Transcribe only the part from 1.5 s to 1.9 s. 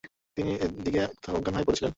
হয়ে পড়েছিলেন।